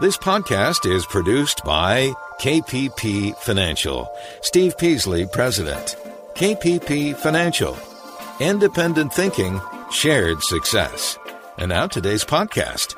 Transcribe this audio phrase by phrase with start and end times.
[0.00, 4.08] This podcast is produced by KPP Financial.
[4.42, 5.96] Steve Peasley, President.
[6.36, 7.76] KPP Financial.
[8.38, 11.18] Independent thinking, shared success.
[11.58, 12.94] And now today's podcast.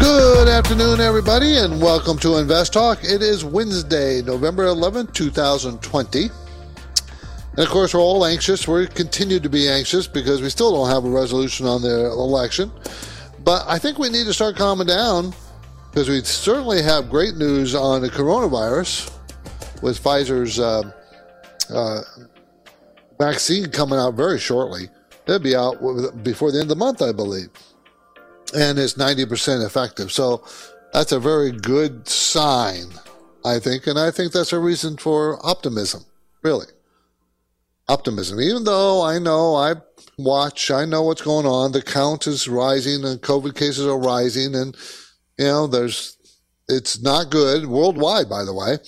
[0.00, 3.00] Good afternoon, everybody, and welcome to Invest Talk.
[3.04, 6.22] It is Wednesday, November 11th, 2020.
[6.22, 8.66] And of course, we're all anxious.
[8.66, 12.72] We continue to be anxious because we still don't have a resolution on the election.
[13.42, 15.34] But I think we need to start calming down
[15.90, 19.12] because we certainly have great news on the coronavirus
[19.82, 20.82] with Pfizer's uh,
[21.70, 22.02] uh,
[23.18, 24.88] vaccine coming out very shortly.
[25.26, 27.48] It'll be out before the end of the month, I believe.
[28.54, 30.12] And it's 90% effective.
[30.12, 30.44] So
[30.92, 32.86] that's a very good sign,
[33.44, 33.86] I think.
[33.86, 36.04] And I think that's a reason for optimism,
[36.42, 36.66] really.
[37.88, 38.40] Optimism.
[38.40, 39.74] Even though I know I
[40.24, 41.72] watch, I know what's going on.
[41.72, 44.54] The count is rising and COVID cases are rising.
[44.54, 44.76] And,
[45.38, 46.16] you know, there's,
[46.68, 48.78] it's not good worldwide, by the way.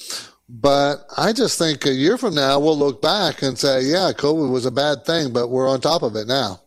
[0.49, 4.51] But I just think a year from now, we'll look back and say, yeah, COVID
[4.51, 6.61] was a bad thing, but we're on top of it now.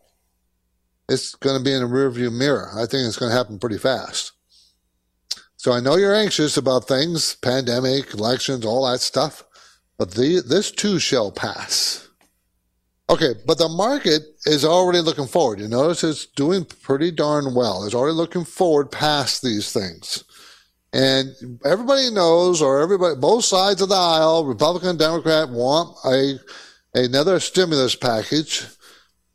[1.08, 2.71] It's going to be in a rearview mirror.
[2.73, 4.31] I think it's going to happen pretty fast.
[5.55, 9.43] So I know you're anxious about things, pandemic, elections, all that stuff,
[9.97, 12.05] but the, this too shall pass.
[13.08, 15.59] Okay, but the market is already looking forward.
[15.59, 17.84] You notice it's doing pretty darn well.
[17.84, 20.23] It's already looking forward past these things.
[20.92, 26.39] And everybody knows, or everybody, both sides of the aisle, Republican and Democrat, want a
[26.95, 28.66] another stimulus package,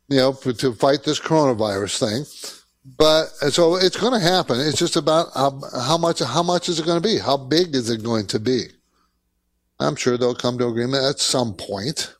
[0.09, 2.61] you know, to fight this coronavirus thing.
[2.97, 4.59] But so it's going to happen.
[4.59, 7.19] It's just about how, how much how much is it going to be?
[7.19, 8.63] How big is it going to be?
[9.79, 12.15] I'm sure they'll come to agreement at some point.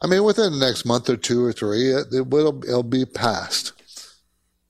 [0.00, 3.04] I mean, within the next month or two or three, it, it will it'll be
[3.04, 3.72] passed.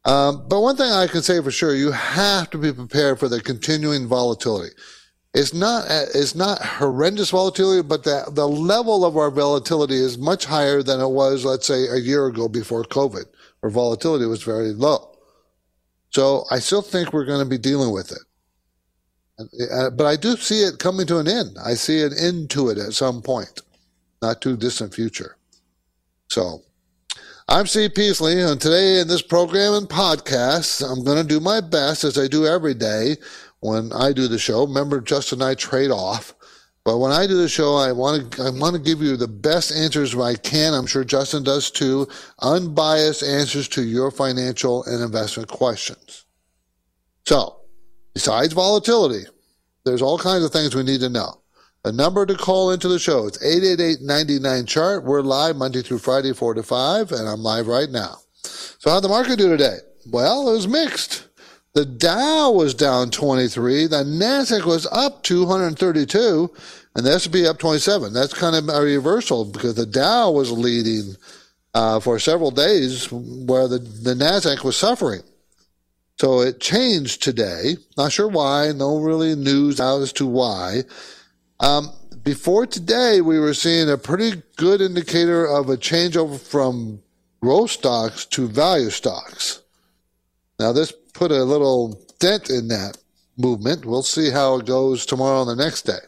[0.05, 3.29] Um, but one thing I can say for sure, you have to be prepared for
[3.29, 4.75] the continuing volatility.
[5.35, 10.47] It's not it's not horrendous volatility, but the the level of our volatility is much
[10.47, 13.27] higher than it was, let's say, a year ago before COVID,
[13.61, 15.15] where volatility was very low.
[16.11, 18.19] So I still think we're going to be dealing with it.
[19.71, 21.57] Uh, but I do see it coming to an end.
[21.65, 23.61] I see an end to it at some point,
[24.23, 25.37] not too distant future.
[26.29, 26.63] So
[27.49, 31.61] I'm Steve Peasley, and today in this program and podcast, I'm going to do my
[31.61, 33.17] best, as I do every day
[33.61, 34.67] when I do the show.
[34.67, 36.35] Remember, Justin and I trade off.
[36.85, 39.29] But when I do the show, I want to I want to give you the
[39.29, 40.73] best answers I can.
[40.73, 42.09] I'm sure Justin does too.
[42.41, 46.25] Unbiased answers to your financial and investment questions.
[47.27, 47.61] So,
[48.15, 49.25] besides volatility,
[49.85, 51.43] there's all kinds of things we need to know.
[51.85, 55.05] The number to call into the show is 888-99-CHART.
[55.05, 58.17] We're live Monday through Friday, 4 to 5, and I'm live right now.
[58.43, 59.77] So how'd the market do today?
[60.11, 61.29] Well, it was mixed.
[61.75, 63.87] The Dow was down 23.
[63.87, 66.51] The Nasdaq was up 232,
[66.97, 68.13] and the S&P up 27.
[68.13, 71.15] That's kind of a reversal because the Dow was leading
[71.75, 75.23] uh, for several days where the, the Nasdaq was suffering.
[76.19, 77.77] So it changed today.
[77.97, 78.73] Not sure why.
[78.73, 80.83] No really news out as to why.
[81.61, 81.91] Um,
[82.23, 87.03] before today, we were seeing a pretty good indicator of a changeover from
[87.41, 89.63] growth stocks to value stocks.
[90.59, 92.99] Now, this put a little dent in that
[93.37, 93.85] movement.
[93.85, 95.99] We'll see how it goes tomorrow and the next day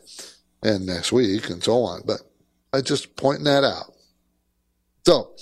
[0.63, 2.03] and next week and so on.
[2.05, 2.21] But
[2.73, 3.95] I just pointing that out.
[5.07, 5.33] So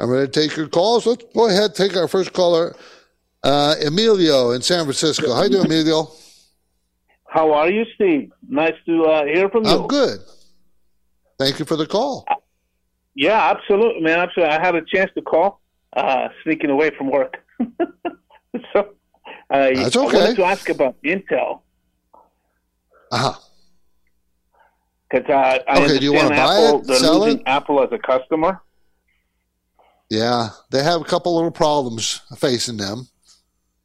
[0.00, 1.06] I'm ready to take your calls.
[1.06, 2.74] Let's go ahead take our first caller,
[3.42, 5.34] uh, Emilio in San Francisco.
[5.34, 6.10] How you doing, Emilio?
[7.28, 8.32] How are you, Steve?
[8.48, 9.70] Nice to uh, hear from you.
[9.70, 10.20] I'm good.
[11.38, 12.24] Thank you for the call.
[13.14, 14.20] Yeah, absolutely, man.
[14.20, 14.54] Absolutely.
[14.54, 15.60] I had a chance to call,
[15.96, 17.36] uh, sneaking away from work.
[18.72, 18.84] so, uh,
[19.50, 20.16] That's okay.
[20.16, 21.60] I wanted to ask about Intel.
[23.10, 23.34] Uh huh.
[25.10, 27.42] Because uh, I Okay, do you wanna buy Apple, it, sell it?
[27.46, 28.60] Apple as a customer.
[30.10, 33.08] Yeah, they have a couple little problems facing them.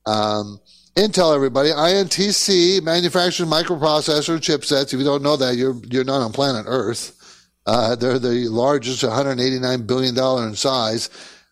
[0.06, 0.60] Um,
[0.96, 4.94] Intel, everybody, INTC manufactures microprocessor chipsets.
[4.94, 7.18] If you don't know that, you're you're not on planet Earth.
[7.66, 11.10] Uh, they're the largest, 189 billion dollar in size.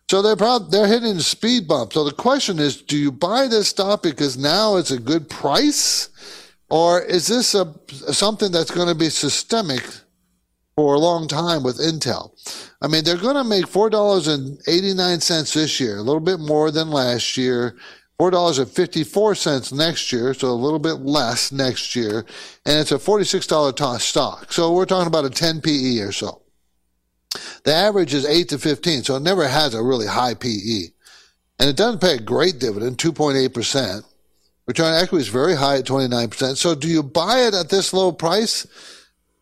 [0.10, 1.94] So they're prob- they're hitting a speed bump.
[1.94, 6.10] So the question is, do you buy this stock because now it's a good price,
[6.70, 7.74] or is this a
[8.12, 9.84] something that's going to be systemic
[10.76, 12.32] for a long time with Intel?
[12.82, 16.02] I mean, they're going to make four dollars and eighty nine cents this year, a
[16.02, 17.78] little bit more than last year.
[18.20, 22.26] Four dollars and fifty four cents next year, so a little bit less next year,
[22.66, 24.52] and it's a forty six dollar stock.
[24.52, 26.42] So we're talking about a ten PE or so.
[27.64, 30.90] The average is eight to fifteen, so it never has a really high PE.
[31.60, 34.04] and it doesn't pay a great dividend, 2.8%.
[34.66, 36.56] Return on equity is very high at 29%.
[36.56, 38.66] So do you buy it at this low price?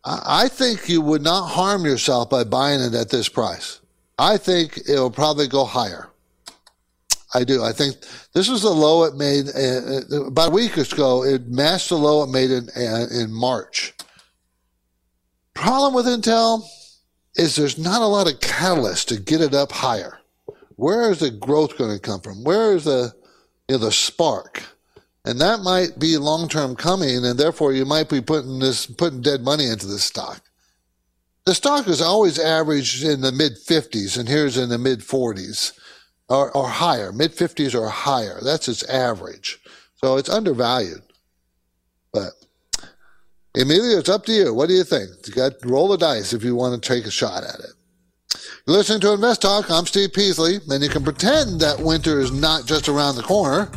[0.04, 3.80] I think you would not harm yourself by buying it at this price.
[4.18, 6.10] I think it will probably go higher.
[7.34, 7.62] I do.
[7.62, 7.96] I think
[8.32, 11.24] this is the low it made uh, uh, about a week ago.
[11.24, 13.94] It matched the low it made in uh, in March.
[15.54, 16.62] Problem with Intel
[17.34, 20.18] is there's not a lot of catalyst to get it up higher.
[20.76, 22.44] Where is the growth going to come from?
[22.44, 23.12] Where is the
[23.68, 24.62] you know, the spark?
[25.24, 29.20] And that might be long term coming, and therefore you might be putting this putting
[29.20, 30.40] dead money into this stock.
[31.44, 35.72] The stock is always averaged in the mid 50s, and here's in the mid 40s
[36.28, 38.38] or, or higher, mid 50s or higher.
[38.42, 39.58] That's its average.
[39.96, 41.02] So it's undervalued.
[42.12, 42.32] But
[43.56, 44.54] Emilio, it's up to you.
[44.54, 45.10] What do you think?
[45.26, 47.70] You got to roll the dice if you want to take a shot at it.
[48.66, 49.70] You're listening to Invest Talk.
[49.70, 53.70] I'm Steve Peasley, and you can pretend that winter is not just around the corner,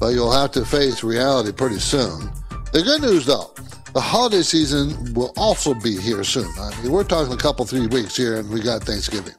[0.00, 2.30] but you'll have to face reality pretty soon.
[2.72, 3.54] The good news, though,
[3.92, 6.50] the holiday season will also be here soon.
[6.58, 9.34] I mean, we're talking a couple, three weeks here, and we got Thanksgiving.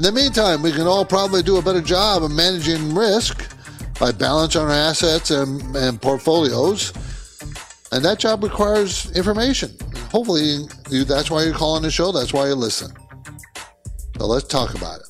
[0.00, 3.54] In the meantime, we can all probably do a better job of managing risk
[4.00, 6.94] by balancing our assets and, and portfolios.
[7.92, 9.76] And that job requires information.
[10.10, 12.12] Hopefully, you, that's why you're calling the show.
[12.12, 12.96] That's why you listen.
[14.16, 15.06] So let's talk about it.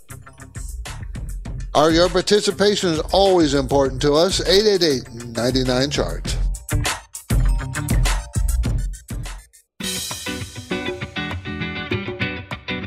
[1.77, 4.41] Our your participation is always important to us.
[4.41, 6.37] 888 99 chart.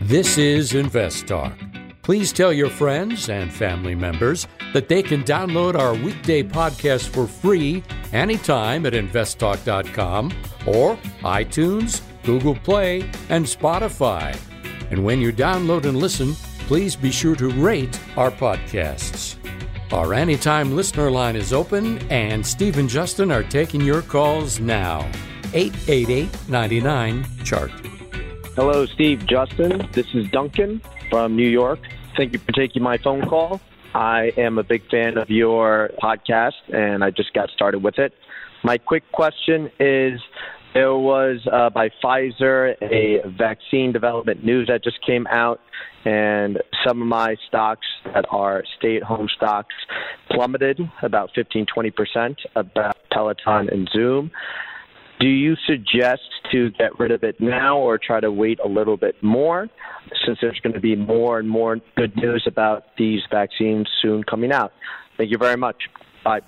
[0.01, 1.62] This is Invest Talk.
[2.03, 7.25] Please tell your friends and family members that they can download our weekday podcast for
[7.25, 10.33] free anytime at investtalk.com
[10.67, 14.37] or iTunes, Google Play, and Spotify.
[14.91, 16.33] And when you download and listen,
[16.67, 19.37] please be sure to rate our podcasts.
[19.93, 25.09] Our anytime listener line is open, and Steve and Justin are taking your calls now.
[25.53, 27.71] 888 99 Chart.
[28.55, 29.87] Hello, Steve, Justin.
[29.93, 31.79] This is Duncan from New York.
[32.15, 33.59] Thank you for taking my phone call.
[33.93, 38.13] I am a big fan of your podcast, and I just got started with it.
[38.63, 40.19] My quick question is
[40.73, 45.59] there was uh, by Pfizer a vaccine development news that just came out,
[46.05, 49.75] and some of my stocks that are stay at home stocks
[50.31, 54.31] plummeted about 15 20% about Peloton and Zoom.
[55.19, 56.21] Do you suggest
[56.51, 59.69] to get rid of it now or try to wait a little bit more
[60.25, 64.51] since there's going to be more and more good news about these vaccines soon coming
[64.51, 64.73] out?
[65.17, 65.89] Thank you very much.
[66.23, 66.41] Bye.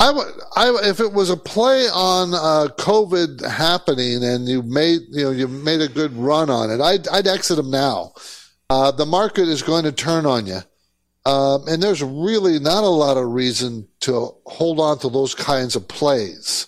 [0.00, 0.26] I would,
[0.56, 5.30] I, if it was a play on uh, COVID happening and you made, you know,
[5.30, 8.12] you made a good run on it, I'd, I'd exit them now.
[8.68, 10.58] Uh, the market is going to turn on you.
[11.24, 15.76] Um, and there's really not a lot of reason to hold on to those kinds
[15.76, 16.66] of plays.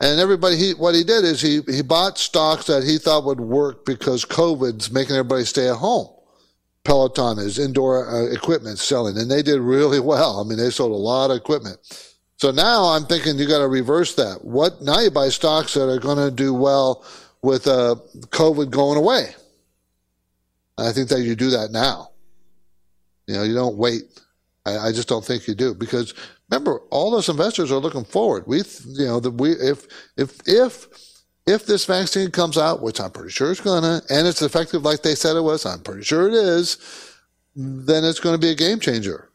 [0.00, 3.40] And everybody, he, what he did is he, he bought stocks that he thought would
[3.40, 6.08] work because COVID's making everybody stay at home.
[6.84, 10.40] Peloton is indoor uh, equipment selling, and they did really well.
[10.40, 11.78] I mean, they sold a lot of equipment.
[12.38, 14.44] So now I'm thinking you got to reverse that.
[14.44, 15.00] What now?
[15.00, 17.02] You buy stocks that are going to do well
[17.42, 17.96] with uh,
[18.28, 19.34] COVID going away.
[20.76, 22.10] I think that you do that now.
[23.26, 24.02] You know, you don't wait.
[24.66, 26.12] I, I just don't think you do because
[26.50, 28.44] remember, all those investors are looking forward.
[28.46, 29.86] We, you know, that we if
[30.16, 30.88] if if
[31.46, 35.02] if this vaccine comes out, which I'm pretty sure it's gonna, and it's effective like
[35.02, 36.78] they said it was, I'm pretty sure it is,
[37.54, 39.30] then it's going to be a game changer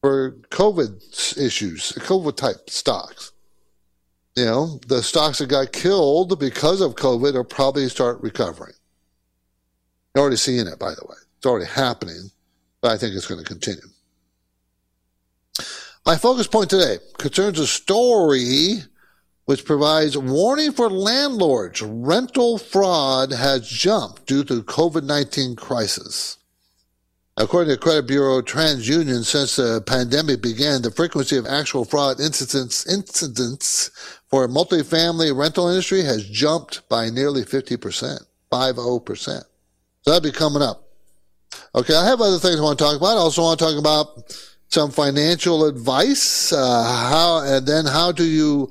[0.00, 3.32] for COVID issues, COVID type stocks.
[4.36, 8.74] You know, the stocks that got killed because of COVID will probably start recovering.
[10.14, 11.16] You're already seeing it, by the way.
[11.36, 12.30] It's already happening,
[12.80, 13.82] but I think it's going to continue.
[16.06, 18.78] My focus point today concerns a story
[19.44, 21.82] which provides warning for landlords.
[21.82, 26.38] Rental fraud has jumped due to COVID-19 crisis.
[27.36, 32.86] According to credit bureau TransUnion, since the pandemic began, the frequency of actual fraud incidents,
[32.86, 33.90] incidents
[34.28, 38.20] for a multifamily rental industry has jumped by nearly 50%,
[38.52, 39.44] 50%.
[40.02, 40.84] So that'd be coming up.
[41.74, 43.16] Okay, I have other things I want to talk about.
[43.16, 46.52] I also want to talk about some financial advice.
[46.52, 48.70] Uh, how, and then how do you,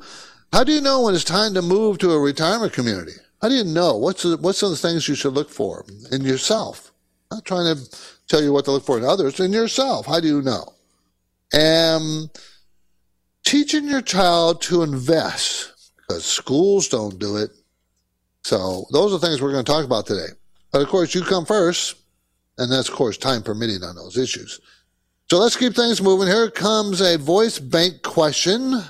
[0.51, 3.13] how do you know when it's time to move to a retirement community?
[3.41, 3.95] How do you know?
[3.95, 6.91] What's the, what's some of the things you should look for in yourself?
[7.31, 10.05] I'm not trying to tell you what to look for in others, in yourself.
[10.05, 10.73] How do you know?
[11.53, 12.29] And
[13.43, 17.51] teaching your child to invest because schools don't do it.
[18.43, 20.33] So those are things we're going to talk about today.
[20.71, 21.95] But of course, you come first,
[22.57, 24.59] and that's of course time permitting on those issues.
[25.29, 26.27] So let's keep things moving.
[26.27, 28.81] Here comes a voice bank question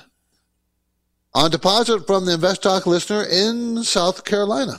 [1.34, 4.78] on deposit from the Invest Talk listener in South Carolina.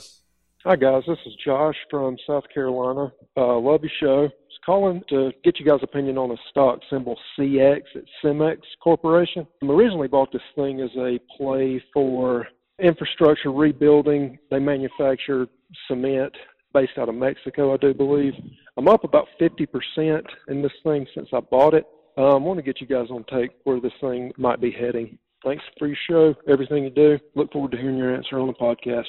[0.64, 1.04] Hi, guys.
[1.06, 3.12] This is Josh from South Carolina.
[3.36, 4.26] Uh, love your show.
[4.48, 9.46] Just calling to get you guys' opinion on a stock symbol CX at Cemex Corporation.
[9.62, 12.44] I originally bought this thing as a play for
[12.80, 14.36] infrastructure rebuilding.
[14.50, 15.46] They manufacture
[15.86, 16.32] cement
[16.72, 18.34] based out of Mexico, I do believe.
[18.76, 21.86] I'm up about 50% in this thing since I bought it.
[22.16, 25.18] Um, I want to get you guys on take where this thing might be heading.
[25.44, 27.18] Thanks for your show, everything you do.
[27.34, 29.06] Look forward to hearing your answer on the podcast.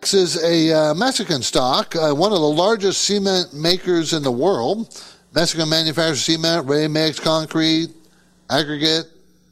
[0.00, 4.30] This is a uh, Mexican stock, uh, one of the largest cement makers in the
[4.30, 5.02] world.
[5.34, 7.90] Mexican manufactures cement, ready mix, concrete,
[8.48, 9.06] aggregate,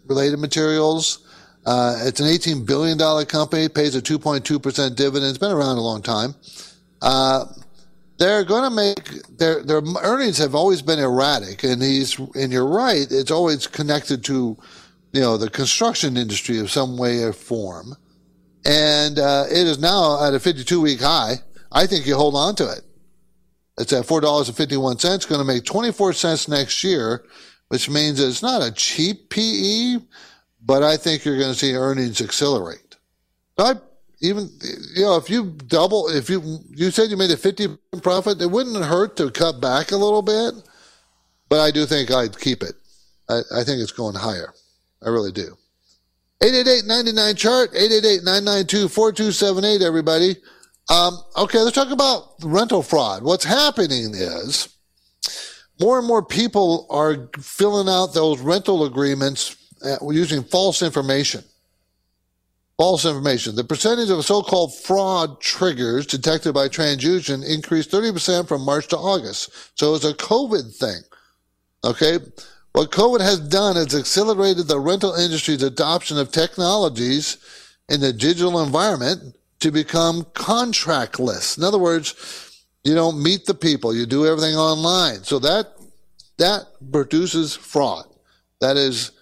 [0.06, 1.25] related materials.
[1.66, 2.96] Uh, it's an $18 billion
[3.26, 5.28] company, pays a 2.2% dividend.
[5.28, 6.36] It's been around a long time.
[7.02, 7.44] Uh,
[8.18, 12.66] they're going to make their their earnings have always been erratic, and he's and you're
[12.66, 13.06] right.
[13.10, 14.56] It's always connected to,
[15.12, 17.94] you know, the construction industry of some way or form,
[18.64, 21.34] and uh, it is now at a 52 week high.
[21.70, 22.80] I think you hold on to it.
[23.78, 25.26] It's at four dollars and fifty one cents.
[25.26, 27.26] Going to make 24 cents next year,
[27.68, 29.96] which means it's not a cheap PE,
[30.66, 32.96] but I think you're going to see earnings accelerate.
[33.58, 33.76] I
[34.20, 34.50] even
[34.94, 38.50] you know if you double if you you said you made a 50 profit it
[38.50, 40.54] wouldn't hurt to cut back a little bit
[41.48, 42.74] but i do think i'd keep it.
[43.28, 44.54] I, I think it's going higher.
[45.04, 45.56] I really do.
[46.42, 50.36] 888-99 chart 888-992-4278 everybody.
[50.88, 53.22] Um, okay let's talk about rental fraud.
[53.22, 54.68] What's happening is
[55.80, 61.42] more and more people are filling out those rental agreements uh, using false information
[62.78, 63.56] False information.
[63.56, 69.50] The percentage of so-called fraud triggers detected by TransUnion increased 30% from March to August.
[69.78, 71.00] So it's a COVID thing.
[71.84, 72.18] Okay.
[72.72, 77.38] What COVID has done is accelerated the rental industry's adoption of technologies
[77.88, 81.56] in the digital environment to become contactless.
[81.56, 85.24] In other words, you don't meet the people, you do everything online.
[85.24, 85.72] So that
[86.36, 88.04] that produces fraud.
[88.60, 89.12] That is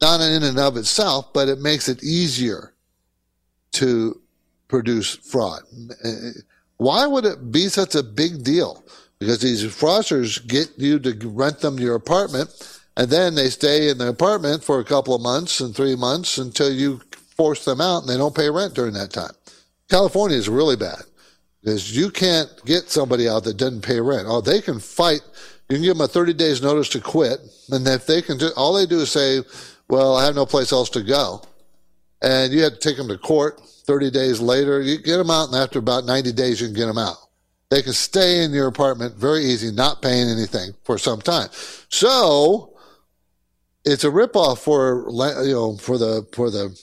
[0.00, 2.72] not in and of itself, but it makes it easier
[3.72, 4.20] to
[4.68, 5.62] produce fraud.
[6.76, 8.82] Why would it be such a big deal?
[9.18, 13.98] Because these fraudsters get you to rent them your apartment, and then they stay in
[13.98, 18.00] the apartment for a couple of months and three months until you force them out,
[18.00, 19.32] and they don't pay rent during that time.
[19.90, 21.02] California is really bad
[21.62, 24.26] because you can't get somebody out that doesn't pay rent.
[24.28, 25.20] Oh, they can fight.
[25.68, 27.40] You can give them a 30 days notice to quit,
[27.70, 29.42] and if they can, do, all they do is say,
[29.90, 31.42] "Well, I have no place else to go."
[32.22, 34.80] and you had to take them to court 30 days later.
[34.80, 37.16] You get them out, and after about 90 days, you can get them out.
[37.70, 41.48] They can stay in your apartment very easy, not paying anything for some time.
[41.88, 42.76] So
[43.84, 45.06] it's a ripoff for
[45.44, 46.76] you know for the for the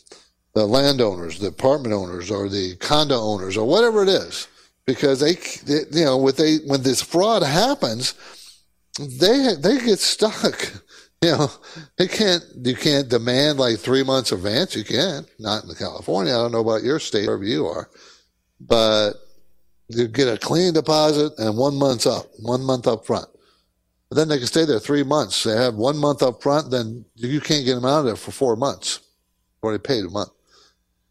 [0.53, 4.47] the landowners, the apartment owners, or the condo owners, or whatever it is,
[4.85, 5.33] because they,
[5.65, 8.13] they you know with they when this fraud happens,
[8.97, 10.71] they they get stuck
[11.21, 11.49] you know,
[11.97, 14.75] it can't, you can't demand like three months advance.
[14.75, 16.33] You can, not not in California.
[16.33, 17.89] I don't know about your state, wherever you are,
[18.59, 19.13] but
[19.87, 23.27] you get a clean deposit and one month's up, one month up front.
[24.09, 25.43] But then they can stay there three months.
[25.43, 28.31] They have one month up front, then you can't get them out of there for
[28.31, 28.99] four months.
[29.63, 30.29] Already paid a month.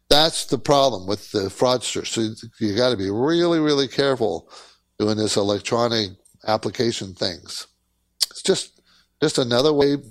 [0.09, 2.07] That's the problem with the fraudsters.
[2.07, 2.21] So
[2.59, 4.49] you got to be really, really careful
[4.97, 6.11] doing this electronic
[6.47, 7.67] application things.
[8.31, 8.76] It's just
[9.21, 10.01] just another way, you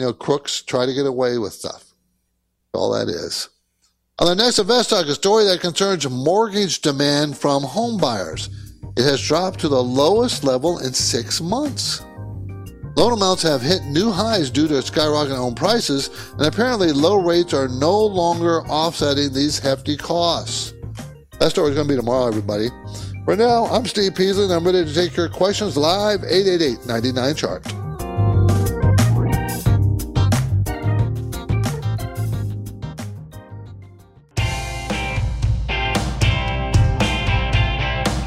[0.00, 1.84] know, crooks try to get away with stuff.
[2.72, 3.48] All that is.
[4.20, 8.48] On the next Invest Talk, a story that concerns mortgage demand from homebuyers.
[8.96, 12.02] It has dropped to the lowest level in six months.
[12.96, 17.54] Loan amounts have hit new highs due to skyrocketing home prices, and apparently low rates
[17.54, 20.74] are no longer offsetting these hefty costs.
[21.38, 22.70] That story is going to be tomorrow, everybody.
[23.24, 27.34] For now, I'm Steve Peasley, and I'm ready to take your questions live 888 99
[27.36, 27.87] chart.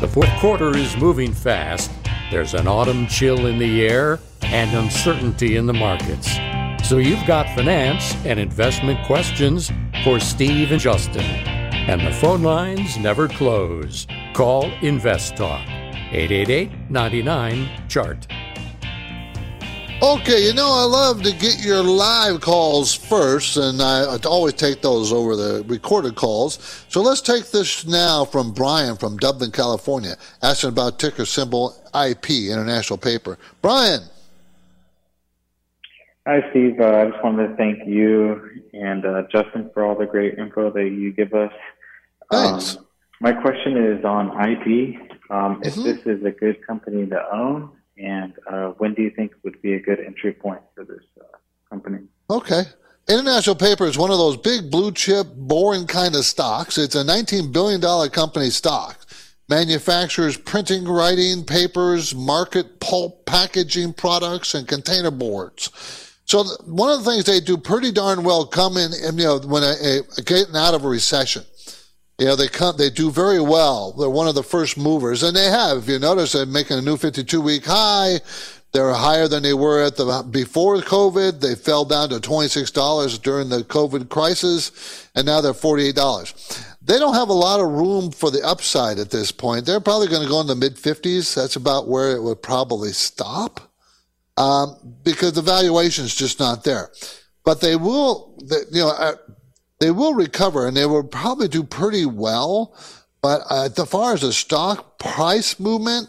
[0.07, 1.91] Fourth quarter is moving fast.
[2.31, 6.37] There's an autumn chill in the air and uncertainty in the markets.
[6.87, 9.71] So you've got finance and investment questions
[10.03, 11.21] for Steve and Justin.
[11.21, 14.07] And the phone lines never close.
[14.33, 18.27] Call Invest Talk 888 99 Chart.
[20.03, 24.81] Okay, you know, I love to get your live calls first, and I always take
[24.81, 26.85] those over the recorded calls.
[26.89, 32.31] So let's take this now from Brian from Dublin, California, asking about ticker symbol IP,
[32.49, 33.37] International Paper.
[33.61, 34.01] Brian.
[36.25, 36.79] Hi, Steve.
[36.79, 38.41] Uh, I just wanted to thank you
[38.73, 41.53] and uh, Justin for all the great info that you give us.
[42.31, 42.77] Thanks.
[42.77, 42.87] Um,
[43.19, 44.97] my question is on IP.
[45.29, 45.83] Um, If Mhm.
[45.83, 47.69] this is a good company to own,
[48.01, 51.37] and uh, when do you think would be a good entry point for this uh,
[51.69, 51.99] company?
[52.29, 52.63] Okay.
[53.09, 56.77] International Paper is one of those big blue chip, boring kind of stocks.
[56.77, 58.99] It's a $19 billion company stock.
[59.49, 65.69] Manufactures printing, writing, papers, market pulp, packaging products, and container boards.
[66.25, 69.63] So one of the things they do pretty darn well come in, you know, when
[69.63, 71.43] a, a, getting out of a recession.
[72.21, 73.93] You know, they come, they do very well.
[73.93, 75.79] They're one of the first movers, and they have.
[75.79, 78.19] If you notice, they're making a new 52 week high.
[78.73, 81.41] They're higher than they were at the before COVID.
[81.41, 86.75] They fell down to $26 during the COVID crisis, and now they're $48.
[86.83, 89.65] They don't have a lot of room for the upside at this point.
[89.65, 91.33] They're probably going to go in the mid 50s.
[91.33, 93.61] That's about where it would probably stop
[94.37, 96.91] um, because the valuation's just not there.
[97.43, 99.15] But they will, they, you know, uh,
[99.81, 102.77] they will recover and they will probably do pretty well.
[103.21, 106.07] But uh, as far as the stock price movement,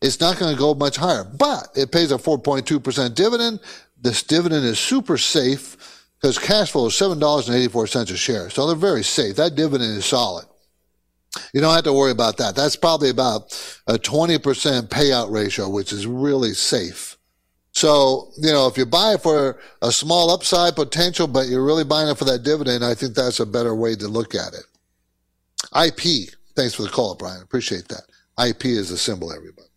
[0.00, 1.24] it's not going to go much higher.
[1.24, 3.58] But it pays a 4.2% dividend.
[4.00, 8.50] This dividend is super safe because cash flow is $7.84 a share.
[8.50, 9.34] So they're very safe.
[9.34, 10.46] That dividend is solid.
[11.52, 12.54] You don't have to worry about that.
[12.54, 13.52] That's probably about
[13.88, 17.17] a 20% payout ratio, which is really safe.
[17.78, 21.84] So, you know, if you buy it for a small upside potential, but you're really
[21.84, 24.64] buying it for that dividend, I think that's a better way to look at it.
[25.86, 26.34] IP.
[26.56, 27.40] Thanks for the call, Brian.
[27.40, 28.02] Appreciate that.
[28.44, 29.68] IP is a symbol, everybody.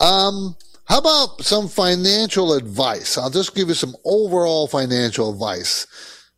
[0.00, 0.56] Um,
[0.86, 3.16] how about some financial advice?
[3.16, 5.86] I'll just give you some overall financial advice.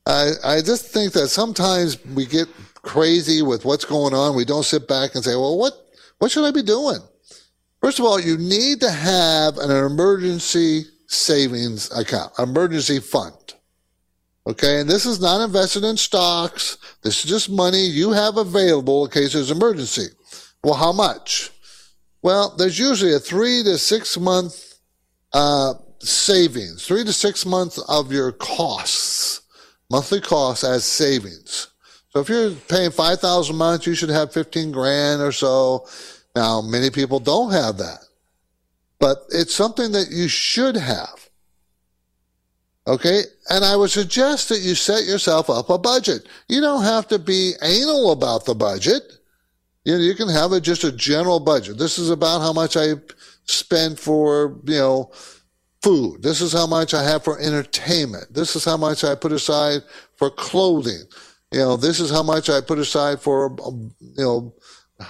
[0.04, 4.36] I, I just think that sometimes we get crazy with what's going on.
[4.36, 5.72] We don't sit back and say, well, what,
[6.18, 7.00] what should I be doing?
[7.86, 13.54] First of all, you need to have an emergency savings account, emergency fund.
[14.44, 14.80] Okay.
[14.80, 16.78] And this is not invested in stocks.
[17.04, 20.08] This is just money you have available in case there's an emergency.
[20.64, 21.52] Well, how much?
[22.22, 24.80] Well, there's usually a three to six month
[25.32, 29.42] uh, savings, three to six months of your costs,
[29.92, 31.68] monthly costs as savings.
[32.08, 35.86] So if you're paying five thousand a month, you should have fifteen grand or so.
[36.36, 38.00] Now, many people don't have that,
[39.00, 41.30] but it's something that you should have.
[42.86, 43.22] Okay.
[43.48, 46.28] And I would suggest that you set yourself up a budget.
[46.48, 49.02] You don't have to be anal about the budget.
[49.86, 51.78] You know, you can have just a general budget.
[51.78, 52.94] This is about how much I
[53.46, 55.10] spend for, you know,
[55.82, 56.22] food.
[56.22, 58.34] This is how much I have for entertainment.
[58.34, 59.80] This is how much I put aside
[60.16, 61.04] for clothing.
[61.52, 64.54] You know, this is how much I put aside for, um, you know,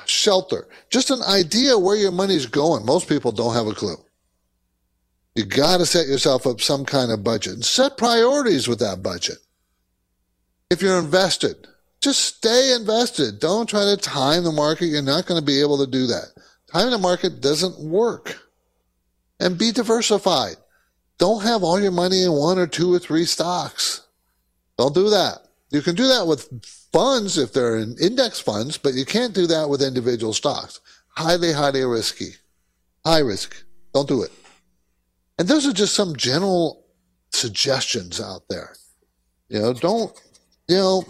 [0.05, 0.69] shelter.
[0.91, 2.85] Just an idea where your money's going.
[2.85, 3.97] Most people don't have a clue.
[5.35, 9.03] You got to set yourself up some kind of budget and set priorities with that
[9.03, 9.37] budget.
[10.71, 11.67] If you're invested,
[12.01, 13.39] just stay invested.
[13.39, 14.87] Don't try to time the market.
[14.87, 16.33] You're not going to be able to do that.
[16.73, 18.39] Time the market doesn't work.
[19.39, 20.57] And be diversified.
[21.19, 24.07] Don't have all your money in one or two or three stocks.
[24.79, 25.41] Don't do that.
[25.71, 26.49] You can do that with
[26.93, 30.81] funds if they're in index funds, but you can't do that with individual stocks.
[31.09, 32.31] Highly, highly risky.
[33.05, 33.65] High risk.
[33.95, 34.33] Don't do it.
[35.39, 36.87] And those are just some general
[37.33, 38.75] suggestions out there.
[39.49, 40.13] You know, don't,
[40.69, 41.05] you know,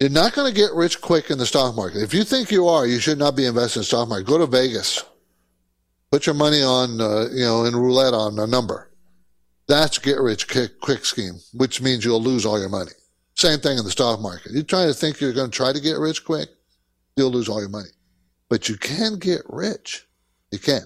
[0.00, 2.02] you're not going to get rich quick in the stock market.
[2.02, 4.26] If you think you are, you should not be investing in stock market.
[4.26, 5.04] Go to Vegas.
[6.10, 8.90] Put your money on, uh, you know, in roulette on a number.
[9.66, 12.92] That's get rich quick, quick scheme, which means you'll lose all your money.
[13.38, 14.50] Same thing in the stock market.
[14.50, 16.48] You try to think you're going to try to get rich quick,
[17.16, 17.90] you'll lose all your money.
[18.48, 20.08] But you can get rich.
[20.50, 20.82] You can.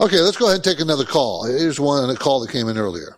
[0.00, 1.44] Okay, let's go ahead and take another call.
[1.44, 3.16] Here's one, a call that came in earlier.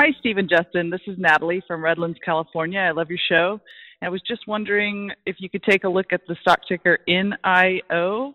[0.00, 0.90] Hi, Stephen Justin.
[0.90, 2.80] This is Natalie from Redlands, California.
[2.80, 3.60] I love your show.
[4.02, 8.34] I was just wondering if you could take a look at the stock ticker NIO.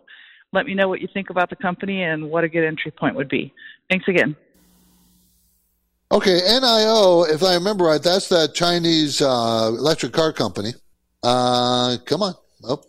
[0.52, 3.16] Let me know what you think about the company and what a good entry point
[3.16, 3.52] would be.
[3.90, 4.34] Thanks again.
[6.12, 10.72] Okay, NIO, if I remember right, that's that Chinese uh, electric car company.
[11.22, 12.34] Uh, come on.
[12.64, 12.82] Oh,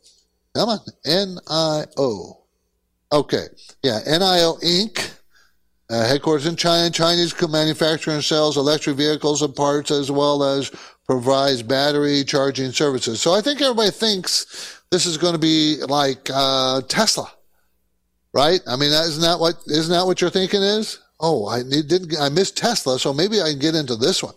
[0.56, 0.80] come on.
[1.06, 2.38] NIO.
[3.12, 3.46] Okay.
[3.84, 5.14] Yeah, NIO Inc.
[5.88, 6.90] Uh, headquarters in China.
[6.90, 10.72] Chinese manufacturer and sells electric vehicles and parts as well as
[11.06, 13.22] provides battery charging services.
[13.22, 17.32] So I think everybody thinks this is going to be like uh, Tesla,
[18.34, 18.62] right?
[18.66, 21.01] I mean, isn't that what isn't that what you're thinking is?
[21.22, 24.36] Oh, I didn't I missed Tesla, so maybe I can get into this one.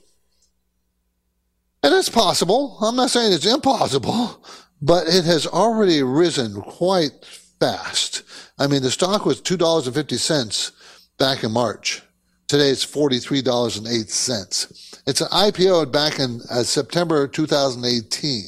[1.83, 2.79] And it's possible.
[2.81, 4.44] I'm not saying it's impossible,
[4.81, 7.25] but it has already risen quite
[7.59, 8.23] fast.
[8.59, 10.73] I mean, the stock was two dollars and fifty cents
[11.18, 12.03] back in March.
[12.47, 15.03] Today it's $43.08.
[15.07, 18.44] It's an IPO back in uh, September 2018.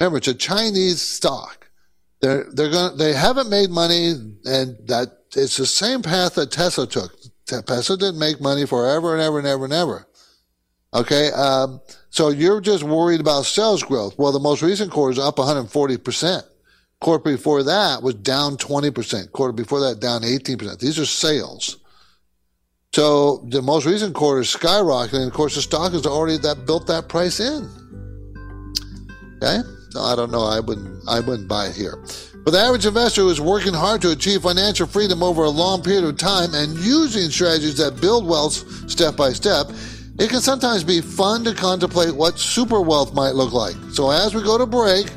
[0.00, 1.68] Remember, it's a Chinese stock.
[2.20, 4.10] They're, they're going they haven't made money
[4.44, 7.14] and that it's the same path that Tesla took.
[7.48, 10.06] Tesla didn't make money forever and ever and ever and ever.
[10.94, 11.30] Okay.
[11.32, 11.80] Um,
[12.10, 14.18] so you're just worried about sales growth.
[14.18, 16.42] Well, the most recent quarter is up 140%.
[17.00, 19.32] Quarter before that was down 20%.
[19.32, 20.78] Quarter before that down 18%.
[20.78, 21.76] These are sales.
[22.94, 25.26] So the most recent quarter is skyrocketing.
[25.26, 27.68] Of course, the stock has already that built that price in.
[29.36, 29.60] Okay.
[29.90, 30.42] So I don't know.
[30.42, 32.02] I wouldn't, I wouldn't buy it here.
[32.48, 35.82] For the average investor who is working hard to achieve financial freedom over a long
[35.82, 39.66] period of time and using strategies that build wealth step by step,
[40.18, 43.74] it can sometimes be fun to contemplate what super wealth might look like.
[43.92, 45.10] So as we go to break,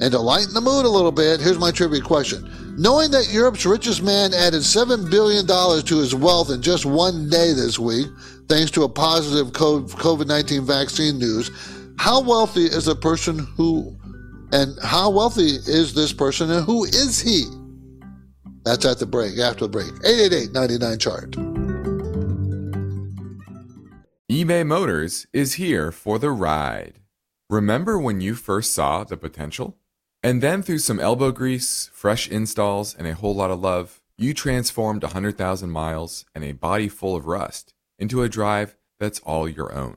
[0.00, 2.48] and to lighten the mood a little bit, here's my trivia question.
[2.78, 7.52] Knowing that Europe's richest man added $7 billion to his wealth in just one day
[7.54, 8.06] this week,
[8.46, 11.50] thanks to a positive COVID 19 vaccine news,
[11.98, 13.98] how wealthy is the person who,
[14.52, 17.44] and how wealthy is this person and who is he?
[18.64, 19.92] That's at the break, after the break.
[20.04, 21.30] 888 99 chart.
[24.30, 27.00] eBay Motors is here for the ride.
[27.50, 29.76] Remember when you first saw the potential?
[30.22, 34.32] And then through some elbow grease, fresh installs, and a whole lot of love, you
[34.32, 39.74] transformed 100,000 miles and a body full of rust into a drive that's all your
[39.74, 39.96] own.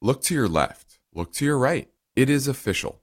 [0.00, 1.88] Look to your left, look to your right.
[2.14, 3.02] It is official.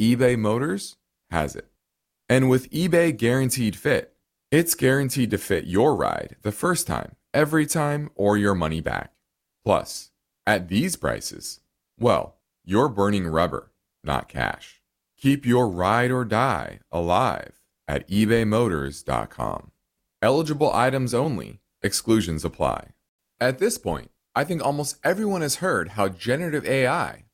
[0.00, 0.96] eBay Motors
[1.30, 1.68] has it.
[2.28, 4.14] And with eBay Guaranteed Fit,
[4.50, 9.12] it's guaranteed to fit your ride the first time, every time, or your money back.
[9.64, 10.10] Plus,
[10.46, 11.60] at these prices,
[11.98, 14.80] well, you're burning rubber, not cash.
[15.18, 19.70] Keep your ride or die alive at ebaymotors.com.
[20.20, 22.88] Eligible items only, exclusions apply.
[23.40, 27.24] At this point, I think almost everyone has heard how generative AI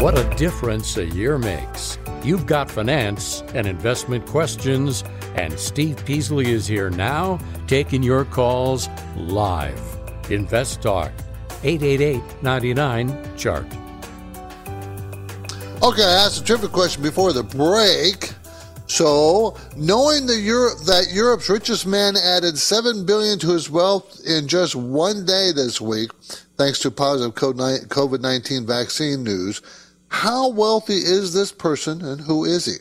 [0.00, 1.98] What a difference a year makes.
[2.22, 5.02] You've got finance and investment questions,
[5.34, 9.80] and Steve Peasley is here now taking your calls live.
[10.30, 11.10] Invest Talk,
[11.64, 13.66] 888 99 Chart.
[15.82, 18.34] Okay, I asked a trivia question before the break.
[18.86, 24.76] So, knowing that that Europe's richest man added seven billion to his wealth in just
[24.76, 26.12] one day this week,
[26.56, 29.60] thanks to positive COVID nineteen vaccine news,
[30.08, 32.76] how wealthy is this person and who is he?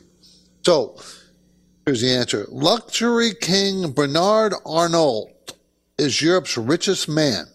[0.66, 0.98] So,
[1.86, 5.30] here's the answer: Luxury king Bernard Arnault
[5.98, 7.46] is Europe's richest man,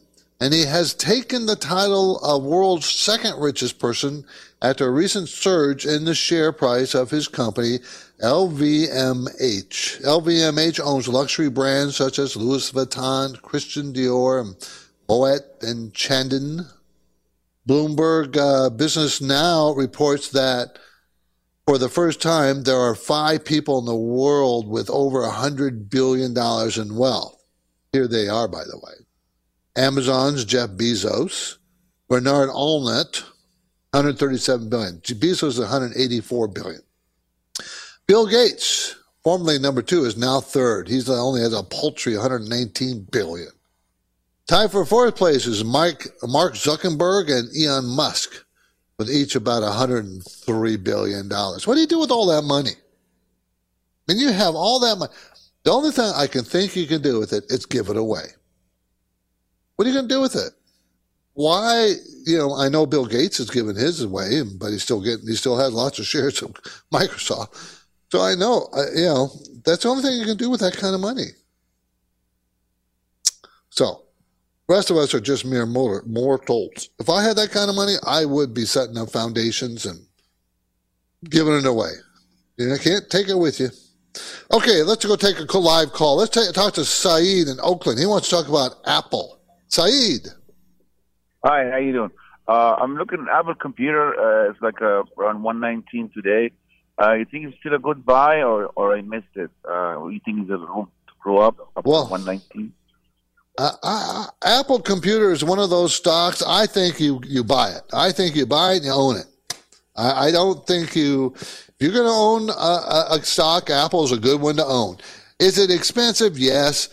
[0.40, 4.24] and he has taken the title of world's second richest person
[4.62, 7.80] after a recent surge in the share price of his company,
[8.22, 10.02] LVMH.
[10.02, 14.56] LVMH owns luxury brands such as Louis Vuitton, Christian Dior, and
[15.08, 16.66] Moet and Chandon.
[17.68, 20.79] Bloomberg uh, Business Now reports that
[21.66, 26.31] for the first time, there are five people in the world with over $100 billion
[26.31, 27.40] in wealth.
[27.92, 28.92] Here they are, by the way
[29.77, 31.59] Amazon's Jeff Bezos,
[32.09, 33.22] Bernard Arnault,
[33.92, 34.96] 137 billion.
[34.98, 36.81] Bezos is 184 billion.
[38.07, 40.88] Bill Gates, formerly number two, is now third.
[40.88, 43.51] He's only has a paltry 119 billion.
[44.48, 48.44] Tied for fourth place is Mike, Mark Zuckerberg and Elon Musk,
[48.98, 51.66] with each about 103 billion dollars.
[51.66, 52.72] What do you do with all that money?
[54.09, 55.12] I mean, you have all that money.
[55.64, 58.24] The only thing I can think you can do with it is give it away.
[59.76, 60.52] What are you going to do with it?
[61.35, 61.92] Why,
[62.26, 65.35] you know, I know Bill Gates has given his away, but he's still getting, he
[65.35, 66.52] still has lots of shares of
[66.92, 67.87] Microsoft.
[68.11, 69.31] So I know, you know,
[69.64, 71.28] that's the only thing you can do with that kind of money.
[73.70, 74.02] So,
[74.72, 76.90] rest of us are just mere mortals.
[76.98, 80.06] If I had that kind of money, I would be setting up foundations and
[81.28, 81.90] giving it away.
[82.56, 83.70] You can't take it with you.
[84.52, 86.16] Okay, let's go take a live call.
[86.16, 87.98] Let's take, talk to Saeed in Oakland.
[87.98, 89.38] He wants to talk about Apple.
[89.68, 90.28] Saeed.
[91.44, 92.11] Hi, how you doing?
[92.46, 94.14] Uh, I'm looking at Apple computer.
[94.14, 96.52] Uh, it's like uh, around 119 today.
[97.02, 99.50] Uh, you think it's still a good buy, or or I missed it?
[99.68, 102.72] Uh, you think there's room to grow up up well, 119?
[103.59, 106.43] Uh, Apple Computer is one of those stocks.
[106.47, 107.83] I think you you buy it.
[107.93, 109.27] I think you buy it and you own it.
[109.95, 111.35] I, I don't think you.
[111.37, 114.99] If you're going to own a, a, stock, Apple is a good one to own.
[115.38, 116.38] Is it expensive?
[116.38, 116.88] Yes,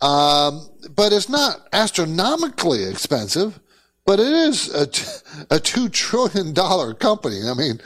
[0.00, 3.60] um, but it's not astronomically expensive.
[4.06, 7.48] But it is a, a two trillion dollar company.
[7.48, 7.80] I mean,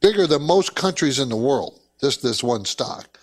[0.00, 1.78] bigger than most countries in the world.
[2.00, 3.18] Just this one stock.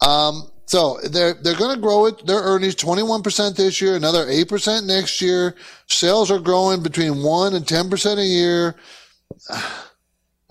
[0.00, 2.24] Um, so they're they're going to grow it.
[2.24, 5.56] Their earnings twenty one percent this year, another eight percent next year.
[5.88, 8.76] Sales are growing between one and ten percent a year.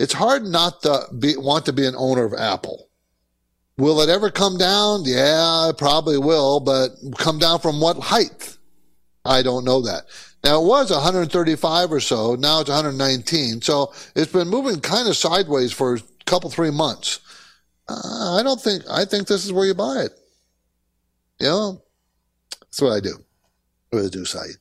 [0.01, 2.88] It's hard not to be, want to be an owner of Apple.
[3.77, 5.03] Will it ever come down?
[5.03, 8.58] Yeah, it probably will, but come down from what height?
[9.25, 10.05] I don't know that.
[10.41, 12.36] Now it was 135 or so.
[12.36, 13.62] Now it's 119.
[13.62, 17.19] So it's been moving kind of sideways for a couple, three months.
[17.89, 20.12] Uh, I don't think, I think this is where you buy it.
[21.39, 21.82] You know,
[22.62, 23.15] that's what I do.
[23.91, 24.58] Do I do, Saeed?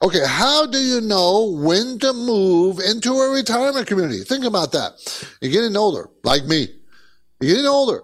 [0.00, 4.24] Okay, how do you know when to move into a retirement community?
[4.24, 5.26] Think about that.
[5.40, 6.68] You're getting older, like me.
[7.40, 8.02] You're getting older.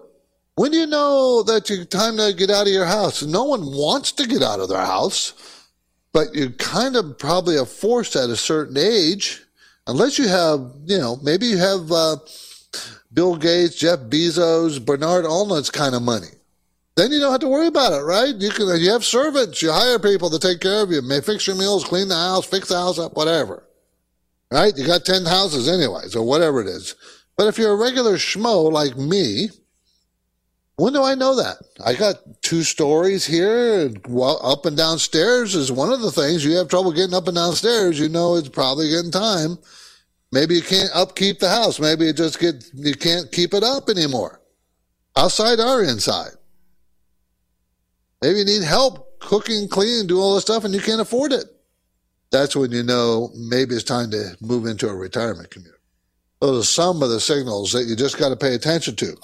[0.55, 3.23] When do you know that it's time to get out of your house?
[3.23, 5.33] No one wants to get out of their house,
[6.15, 9.41] but you kind of probably are forced at a certain age,
[9.85, 12.15] unless you have, you know, maybe you have uh,
[13.13, 16.29] Bill Gates, Jeff Bezos, Bernard Arnault's kind of money.
[16.95, 18.33] Then you don't have to worry about it, right?
[18.33, 21.47] You can you have servants, you hire people to take care of you, may fix
[21.47, 23.67] your meals, clean the house, fix the house up, whatever.
[24.49, 24.71] Right?
[24.77, 26.95] You got ten houses anyways, or whatever it is.
[27.37, 29.49] But if you're a regular schmo like me,
[30.77, 31.57] when do I know that?
[31.83, 36.43] I got two stories here, and up and downstairs is one of the things.
[36.43, 39.57] You have trouble getting up and downstairs, you know it's probably getting time.
[40.31, 41.79] Maybe you can't upkeep the house.
[41.79, 44.41] Maybe it just get you can't keep it up anymore.
[45.15, 46.31] Outside or inside.
[48.21, 51.45] Maybe you need help cooking, cleaning, do all this stuff, and you can't afford it.
[52.31, 55.77] That's when you know maybe it's time to move into a retirement community.
[56.41, 59.15] Those are some of the signals that you just got to pay attention to.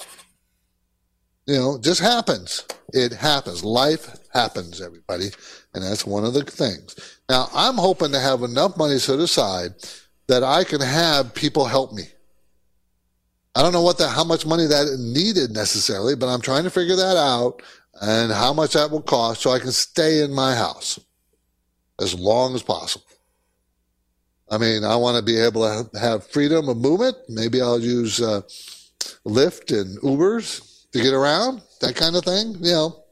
[1.46, 2.64] You know, just happens.
[2.92, 3.64] It happens.
[3.64, 5.30] Life happens, everybody.
[5.74, 7.18] And that's one of the things.
[7.28, 9.70] Now, I'm hoping to have enough money set aside
[10.28, 12.04] that I can have people help me.
[13.54, 16.70] I don't know what the, how much money that needed necessarily, but I'm trying to
[16.70, 17.62] figure that out
[18.00, 20.98] and how much that will cost so I can stay in my house
[22.00, 23.06] as long as possible.
[24.50, 27.16] I mean, I want to be able to have freedom of movement.
[27.28, 28.42] Maybe I'll use uh,
[29.26, 32.56] Lyft and Ubers to get around, that kind of thing.
[32.60, 33.04] You know,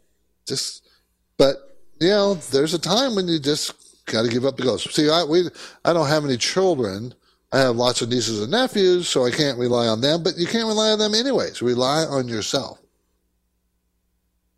[0.46, 0.88] just,
[1.36, 1.56] but
[2.00, 4.92] you know, there's a time when you just got to give up the ghost.
[4.92, 5.48] See, I we
[5.84, 7.14] I don't have any children.
[7.52, 10.22] I have lots of nieces and nephews, so I can't rely on them.
[10.22, 11.62] But you can't rely on them anyways.
[11.62, 12.78] Rely on yourself.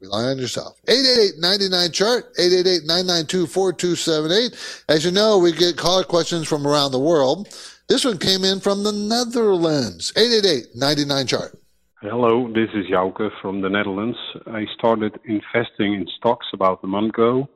[0.02, 0.78] Rely on yourself.
[0.88, 4.82] 888-99 chart, 888-992-4278.
[4.88, 7.56] As you know, we get caller questions from around the world.
[7.88, 10.10] This one came in from the Netherlands.
[10.12, 11.61] 888-99 chart.
[12.02, 14.18] Hello, this is Jouke from the Netherlands.
[14.48, 17.48] I started investing in stocks about a month ago,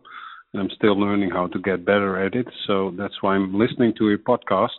[0.52, 2.46] and I'm still learning how to get better at it.
[2.68, 4.78] So that's why I'm listening to your podcast.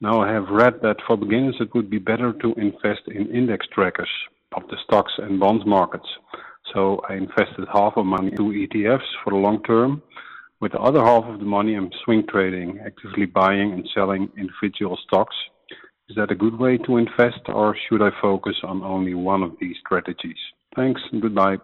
[0.00, 3.66] Now I have read that for beginners it would be better to invest in index
[3.74, 4.08] trackers,
[4.56, 6.08] of the stocks and bonds markets.
[6.72, 10.00] So I invested half of my money into ETFs for the long term.
[10.60, 14.98] With the other half of the money, I'm swing trading, actively buying and selling individual
[15.06, 15.36] stocks.
[16.08, 19.56] Is that a good way to invest, or should I focus on only one of
[19.60, 20.38] these strategies?
[20.74, 21.58] Thanks and goodbye.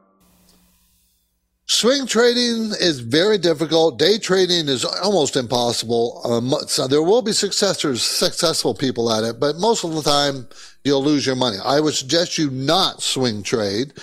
[1.66, 3.98] Swing trading is very difficult.
[3.98, 6.20] Day trading is almost impossible.
[6.24, 10.46] Um, so there will be successors, successful people at it, but most of the time
[10.84, 11.56] you'll lose your money.
[11.64, 13.94] I would suggest you not swing trade,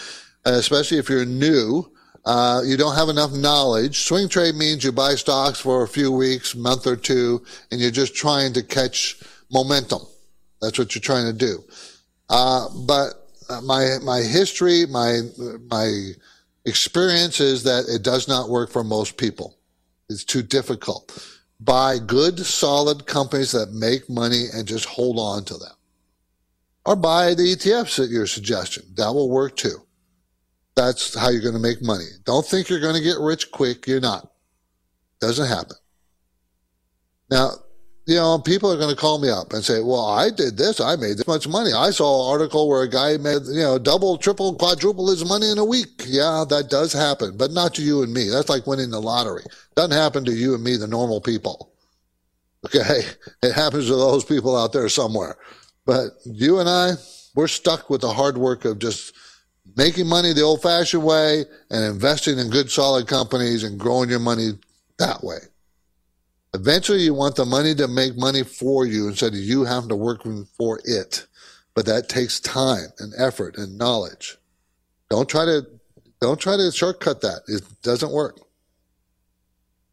[0.46, 1.92] especially if you're new.
[2.26, 4.00] Uh, you don't have enough knowledge.
[4.00, 7.92] Swing trade means you buy stocks for a few weeks, month or two, and you're
[7.92, 10.02] just trying to catch momentum.
[10.62, 11.64] That's what you're trying to do.
[12.30, 13.14] Uh, but
[13.64, 15.22] my my history, my
[15.70, 16.12] my
[16.66, 19.58] experience is that it does not work for most people.
[20.10, 21.18] It's too difficult.
[21.60, 25.74] Buy good, solid companies that make money and just hold on to them.
[26.86, 28.84] Or buy the ETFs at your suggestion.
[28.96, 29.86] That will work too.
[30.76, 32.06] That's how you're going to make money.
[32.26, 33.86] Don't think you're going to get rich quick.
[33.86, 34.32] You're not.
[35.20, 35.76] Doesn't happen.
[37.30, 37.52] Now,
[38.08, 40.80] you know, people are going to call me up and say, well, I did this.
[40.80, 41.72] I made this much money.
[41.72, 45.52] I saw an article where a guy made, you know, double, triple, quadruple his money
[45.52, 46.04] in a week.
[46.08, 48.30] Yeah, that does happen, but not to you and me.
[48.30, 49.44] That's like winning the lottery.
[49.76, 51.72] Doesn't happen to you and me, the normal people.
[52.66, 53.02] Okay.
[53.44, 55.36] It happens to those people out there somewhere.
[55.86, 56.92] But you and I,
[57.34, 59.14] we're stuck with the hard work of just
[59.76, 64.20] making money the old fashioned way and investing in good, solid companies and growing your
[64.20, 64.52] money
[65.00, 65.38] that way.
[66.54, 69.96] Eventually, you want the money to make money for you instead of you having to
[69.96, 70.24] work
[70.58, 71.28] for it.
[71.74, 74.38] But that takes time and effort and knowledge.
[75.10, 75.66] Don't try to
[76.20, 77.42] don't try to shortcut that.
[77.48, 78.40] It doesn't work.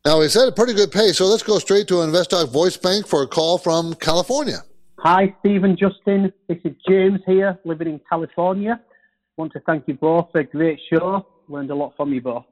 [0.04, 3.06] Now we said a pretty good pay, so let's go straight to InvestTalk Voice Bank
[3.06, 4.58] for a call from California.
[4.98, 6.32] Hi, Stephen Justin.
[6.48, 8.80] This is James here, living in California.
[9.36, 11.26] Want to thank you both for a great show.
[11.48, 12.44] Learned a lot from you both.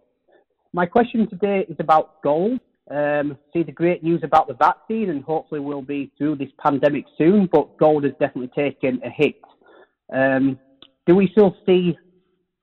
[0.73, 2.61] My question today is about gold.
[2.91, 7.05] Um, see the great news about the vaccine, and hopefully we'll be through this pandemic
[7.19, 7.49] soon.
[7.51, 9.41] But gold has definitely taken a hit.
[10.13, 10.59] Um,
[11.07, 11.97] do we still see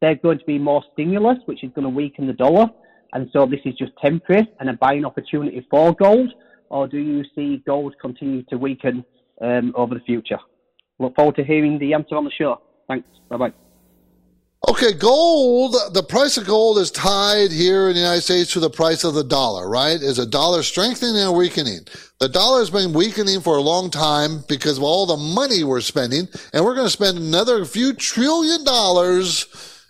[0.02, 2.68] there's going to be more stimulus, which is going to weaken the dollar,
[3.14, 6.34] and so this is just temporary and a buying opportunity for gold,
[6.70, 9.04] or do you see gold continue to weaken
[9.42, 10.40] um, over the future?
[11.00, 12.62] Look forward to hearing the answer on the show.
[12.88, 13.08] Thanks.
[13.30, 13.54] Bye bye.
[14.66, 18.70] Okay, gold, the price of gold is tied here in the United States to the
[18.70, 20.02] price of the dollar, right?
[20.02, 21.82] Is a dollar strengthening or weakening?
[22.22, 25.82] The dollar has been weakening for a long time because of all the money we're
[25.82, 29.48] spending, and we're going to spend another few trillion dollars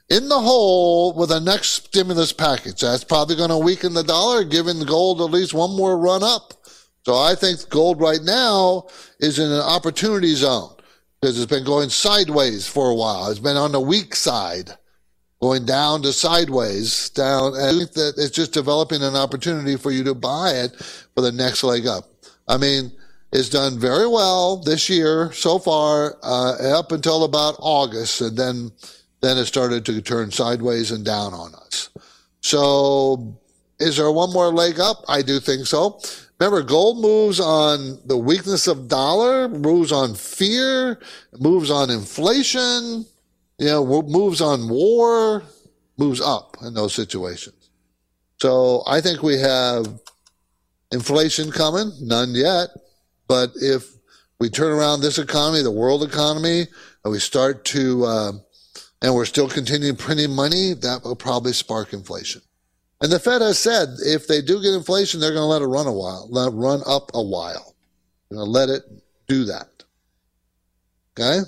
[0.10, 2.82] in the hole with the next stimulus package.
[2.82, 6.52] That's probably going to weaken the dollar, giving gold at least one more run up.
[7.06, 8.88] So I think gold right now
[9.20, 10.73] is in an opportunity zone
[11.24, 13.32] because it's been going sideways for a while.
[13.32, 14.72] It's been on the weak side,
[15.42, 17.54] going down to sideways, down.
[17.54, 20.76] And I think that it's just developing an opportunity for you to buy it
[21.16, 22.10] for the next leg up.
[22.50, 22.92] I mean,
[23.32, 28.74] it's done very well this year so far, uh, up until about August, and then
[29.22, 31.90] then it started to turn sideways and down on us.
[32.42, 33.40] So,
[33.80, 35.06] is there one more leg up?
[35.08, 36.02] I do think so.
[36.40, 41.00] Remember, gold moves on the weakness of dollar, moves on fear,
[41.40, 43.06] moves on inflation,
[43.60, 45.44] you know, moves on war,
[45.98, 47.70] moves up in those situations.
[48.42, 49.88] So I think we have
[50.92, 52.70] inflation coming, none yet.
[53.28, 53.90] But if
[54.40, 56.68] we turn around this economy, the world economy,
[57.04, 58.32] and we start to, uh,
[59.02, 62.42] and we're still continuing printing money, that will probably spark inflation.
[63.04, 65.66] And the Fed has said if they do get inflation, they're going to let it
[65.66, 67.76] run a while, let it run up a while.
[68.30, 68.84] They're going to let it
[69.28, 69.68] do that.
[71.20, 71.40] Okay?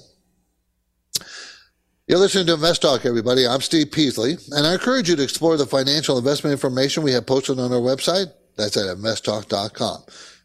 [2.07, 3.47] You're listening to Invest Talk, everybody.
[3.47, 7.25] I'm Steve Peasley, and I encourage you to explore the financial investment information we have
[7.25, 8.33] posted on our website.
[8.57, 10.03] That's at investtalk.com.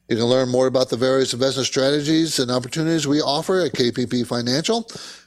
[0.08, 4.28] You can learn more about the various investment strategies and opportunities we offer at KPP
[4.28, 4.84] Financial.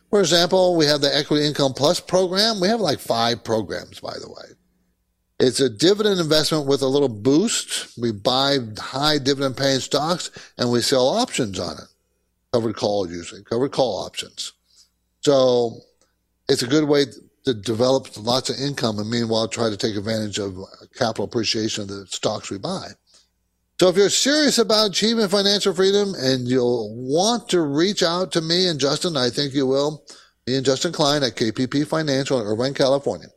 [0.10, 2.62] For example, we have the Equity Income Plus program.
[2.62, 4.56] We have like five programs, by the way.
[5.40, 7.98] It's a dividend investment with a little boost.
[7.98, 11.88] We buy high dividend paying stocks and we sell options on it.
[12.54, 14.54] Covered call usually, covered call options.
[15.22, 15.78] So
[16.48, 17.06] it's a good way
[17.46, 20.56] to develop lots of income and meanwhile try to take advantage of
[20.96, 22.90] capital appreciation of the stocks we buy.
[23.80, 28.42] So if you're serious about achieving financial freedom and you'll want to reach out to
[28.42, 30.06] me and Justin, I think you will,
[30.46, 33.28] me and Justin Klein at KPP Financial in Irvine, California.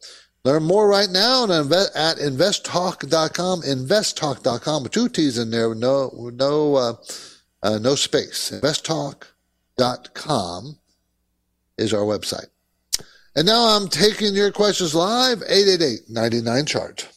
[0.47, 6.95] Learn more right now at investtalk.com, investtalk.com two T's in there, no, no, uh,
[7.65, 8.53] uh, no space.
[8.53, 10.79] Investtalk.com
[11.77, 12.47] is our website.
[13.35, 17.09] And now I'm taking your questions live, 888-99-CHART.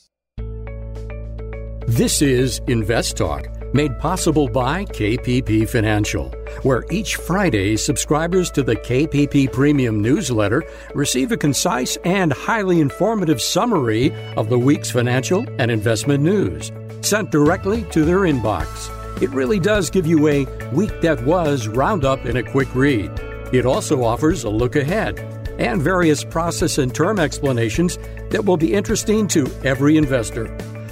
[1.88, 6.30] This is Invest Talk, made possible by KPP Financial,
[6.64, 10.64] where each Friday subscribers to the KPP Premium newsletter
[10.96, 17.32] receive a concise and highly informative summary of the week's financial and investment news, sent
[17.32, 18.90] directly to their inbox.
[19.22, 23.12] It really does give you a week that was roundup in a quick read.
[23.52, 25.20] It also offers a look ahead
[25.60, 28.00] and various process and term explanations
[28.30, 30.48] that will be interesting to every investor.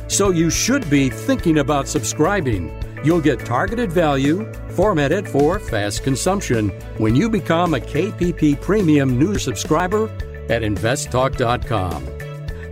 [0.08, 2.74] So you should be thinking about subscribing.
[3.04, 9.44] You'll get targeted value formatted for fast consumption when you become a KPP Premium news
[9.44, 10.06] subscriber
[10.50, 12.06] at investtalk.com.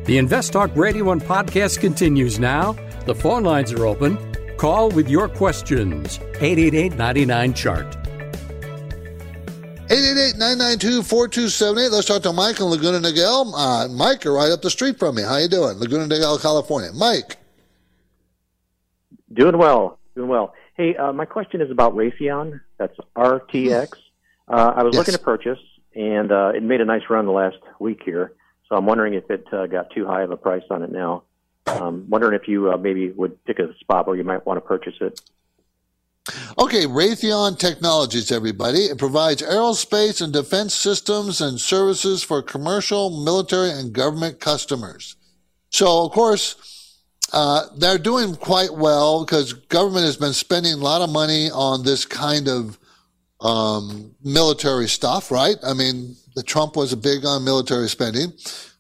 [0.06, 2.74] The Invest Talk Radio and podcast continues now.
[3.06, 4.18] The phone lines are open.
[4.58, 6.20] Call with your questions.
[6.40, 8.05] 888 99 Chart.
[9.90, 11.92] 888-992-4278.
[11.92, 13.54] Let's talk to Mike in Laguna Niguel.
[13.56, 15.22] Uh, Mike, you're right up the street from me.
[15.22, 15.78] How you doing?
[15.78, 16.90] Laguna Niguel, California.
[16.94, 17.38] Mike.
[19.34, 20.00] Doing well.
[20.16, 20.54] Doing well.
[20.76, 22.60] Hey, uh, my question is about Raytheon.
[22.78, 23.90] That's RTX.
[24.48, 25.00] Uh, I was Yes.
[25.00, 25.60] looking to purchase,
[25.96, 28.34] and uh, it made a nice run the last week here.
[28.68, 31.24] So I'm wondering if it uh, got too high of a price on it now.
[31.68, 34.62] Um, wondering if you uh, maybe would pick a spot where you might want to
[34.62, 35.20] purchase it.
[36.58, 38.86] Okay, Raytheon Technologies, everybody.
[38.86, 45.16] It provides aerospace and defense systems and services for commercial, military, and government customers.
[45.70, 47.00] So, of course,
[47.32, 51.84] uh, they're doing quite well because government has been spending a lot of money on
[51.84, 52.80] this kind of
[53.42, 55.58] um, military stuff, right?
[55.64, 58.34] I mean, the Trump was big on military spending.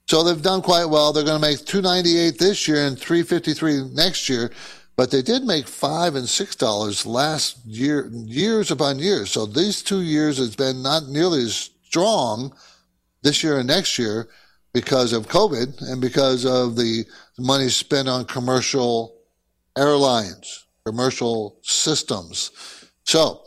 [0.08, 1.14] So they've done quite well.
[1.14, 4.52] They're going to make 298 this year and 353 next year,
[4.96, 9.32] but they did make five and six dollars last year, years upon years.
[9.32, 12.56] So these two years has been not nearly as strong
[13.24, 14.28] this year and next year
[14.74, 17.06] because of COVID and because of the
[17.39, 19.18] money spent on commercial
[19.78, 22.52] airlines, commercial systems.
[23.04, 23.43] So,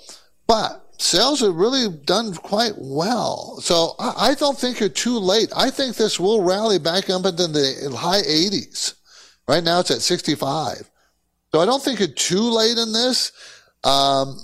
[0.46, 3.59] but sales have really done quite well.
[3.61, 5.51] So I, don't think you're too late.
[5.55, 8.94] I think this will rally back up into the high 80s.
[9.46, 10.88] Right now it's at 65.
[11.53, 13.32] So I don't think you're too late in this.
[13.84, 14.40] Um,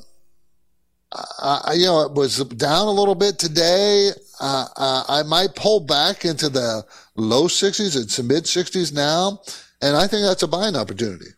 [1.13, 4.11] I- you know, it was down a little bit today.
[4.41, 6.85] Uh, uh, I might pull back into the
[7.15, 7.95] low 60s.
[7.97, 9.41] It's mid 60s now.
[9.81, 11.31] And I think that's a buying opportunity.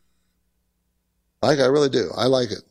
[1.42, 2.10] Like, I really do.
[2.16, 2.62] I like it.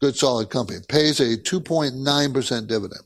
[0.00, 0.80] Good, solid company.
[0.88, 3.00] Pays a 2.9% dividend.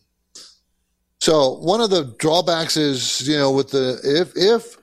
[1.21, 4.78] So one of the drawbacks is, you know, with the, if, if,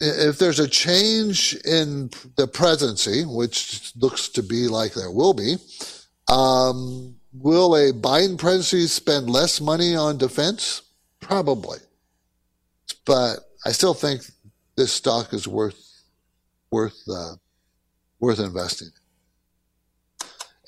[0.00, 5.56] if there's a change in the presidency, which looks to be like there will be,
[6.28, 10.82] um, will a Biden presidency spend less money on defense?
[11.20, 11.78] Probably.
[13.04, 14.22] But I still think
[14.76, 15.84] this stock is worth
[16.70, 17.34] worth uh,
[18.20, 18.90] worth investing.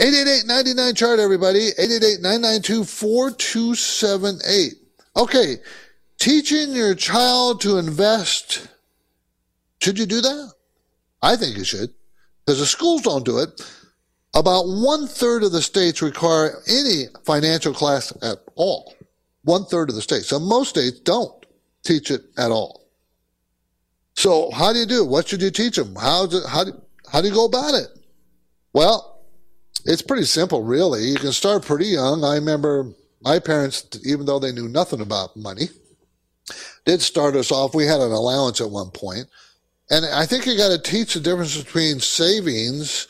[0.01, 4.73] 888-99 chart everybody 888-992-4278
[5.15, 5.59] okay
[6.19, 8.67] teaching your child to invest
[9.83, 10.53] should you do that
[11.23, 11.91] i think you should
[12.45, 13.49] because the schools don't do it
[14.35, 18.95] about one third of the states require any financial class at all
[19.43, 21.47] one third of the states so most states don't
[21.83, 22.81] teach it at all
[24.21, 25.03] so how do you do?
[25.03, 25.95] What should you teach them?
[25.97, 26.73] How do, how do,
[27.11, 27.89] how do you go about it?
[28.75, 29.25] Well,
[29.87, 31.05] it's pretty simple, really.
[31.05, 32.23] You can start pretty young.
[32.23, 35.71] I remember my parents, even though they knew nothing about money,
[36.85, 37.75] did start us off.
[37.75, 39.27] We had an allowance at one point.
[39.91, 43.09] And I think you got to teach the difference between savings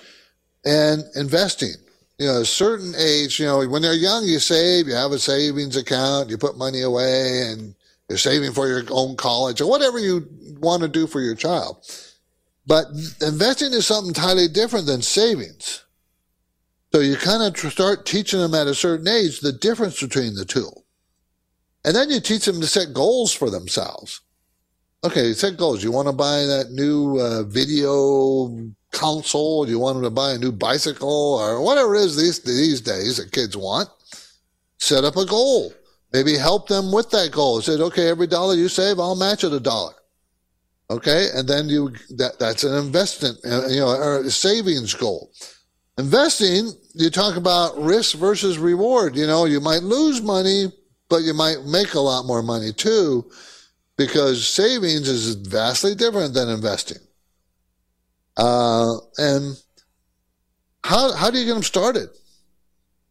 [0.65, 1.75] and investing.
[2.19, 5.19] You know, a certain age, you know, when they're young, you save, you have a
[5.19, 7.75] savings account, you put money away, and
[8.09, 10.27] you're saving for your own college or whatever you
[10.59, 11.77] want to do for your child.
[12.67, 12.87] But
[13.23, 15.85] investing is something entirely different than savings.
[16.93, 20.35] So you kind of tr- start teaching them at a certain age the difference between
[20.35, 20.71] the two.
[21.85, 24.21] And then you teach them to set goals for themselves.
[25.03, 25.83] Okay, set goals.
[25.83, 29.69] You want to buy that new uh, video console?
[29.69, 33.17] You want them to buy a new bicycle or whatever it is these, these days
[33.17, 33.89] that kids want?
[34.79, 35.73] Set up a goal
[36.13, 37.61] maybe help them with that goal.
[37.61, 39.95] Said, okay, every dollar you save, I'll match it a dollar.
[40.91, 45.31] Okay, and then you that that's an investment, uh, you know, or a savings goal.
[45.99, 49.15] Investing, you talk about risk versus reward.
[49.15, 50.73] You know, you might lose money,
[51.09, 53.31] but you might make a lot more money too,
[54.01, 57.03] because savings is vastly different than investing.
[58.35, 59.55] Uh, and
[60.83, 62.09] how how do you get them started?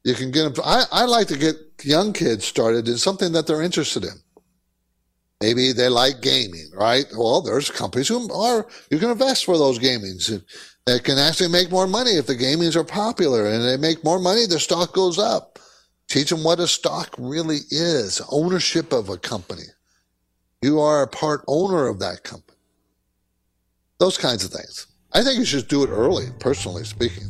[0.04, 0.64] You can get them.
[0.66, 4.16] I, I like to get young kids started in something that they're interested in.
[5.40, 7.06] Maybe they like gaming, right?
[7.16, 10.44] Well, there's companies who are, you can invest for those gamings
[10.88, 14.20] that can actually make more money if the gamings are popular and they make more
[14.20, 15.60] money, the stock goes up.
[16.08, 19.68] Teach them what a stock really is ownership of a company.
[20.62, 22.58] You are a part owner of that company.
[23.98, 24.88] Those kinds of things.
[25.14, 27.30] I think you should do it early, personally speaking.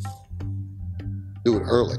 [1.45, 1.97] Do it early.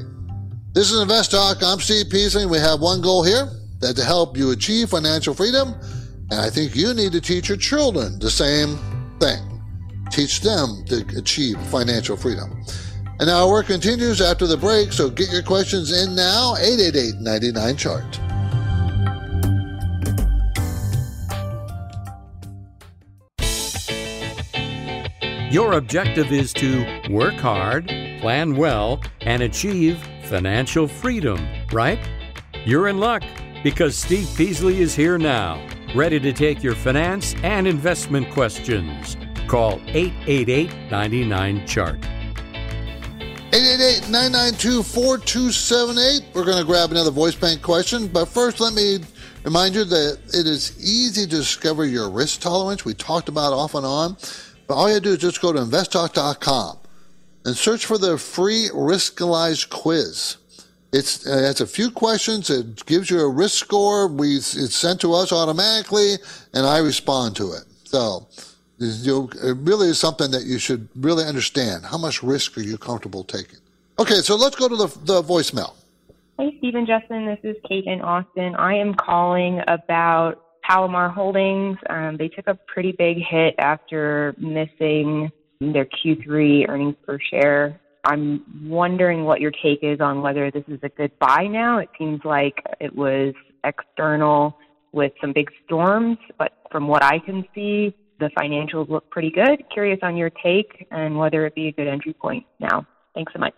[0.73, 1.63] This is Invest Talk.
[1.63, 2.47] I'm Steve Peasley.
[2.47, 5.75] We have one goal here that to help you achieve financial freedom.
[6.33, 8.77] And I think you need to teach your children the same
[9.21, 9.63] thing.
[10.11, 12.61] Teach them to achieve financial freedom.
[13.21, 16.57] And our work continues after the break, so get your questions in now.
[16.57, 18.30] 888 99 Chart.
[25.51, 27.89] Your objective is to work hard,
[28.21, 31.99] plan well, and achieve financial freedom, right?
[32.65, 33.25] You're in luck
[33.65, 35.61] because Steve Peasley is here now,
[35.93, 39.17] ready to take your finance and investment questions.
[39.49, 41.99] Call 888 99 Chart.
[43.53, 46.33] 888 992 4278.
[46.33, 49.01] We're going to grab another voice bank question, but first, let me
[49.43, 52.85] remind you that it is easy to discover your risk tolerance.
[52.85, 54.17] We talked about off and on,
[54.71, 56.79] but all you do is just go to investtalk.com
[57.45, 60.37] and search for the free Riskalyze quiz.
[60.93, 62.51] It's, uh, it's a few questions.
[62.51, 64.07] It gives you a risk score.
[64.07, 66.19] We, it's sent to us automatically,
[66.55, 67.65] and I respond to it.
[67.83, 68.29] So,
[68.79, 71.85] it really is something that you should really understand.
[71.85, 73.59] How much risk are you comfortable taking?
[73.99, 75.75] Okay, so let's go to the, the voicemail.
[76.39, 77.27] Hey, Stephen Justin.
[77.27, 78.55] This is Kate in Austin.
[78.55, 81.77] I am calling about Palomar Holdings.
[81.89, 85.31] Um, they took a pretty big hit after missing
[85.61, 87.81] their Q3 earnings per share.
[88.05, 91.79] I'm wondering what your take is on whether this is a good buy now.
[91.79, 93.35] It seems like it was
[93.65, 94.57] external
[94.93, 99.65] with some big storms, but from what I can see, the financials look pretty good.
[99.73, 102.87] Curious on your take and whether it be a good entry point now.
[103.15, 103.55] Thanks so much.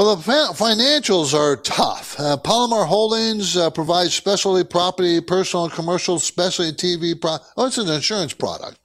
[0.00, 2.18] Well, the financials are tough.
[2.18, 7.20] Uh, Palomar Holdings uh, provides specialty property, personal and commercial specialty TV.
[7.20, 8.78] Pro- oh, it's an insurance product.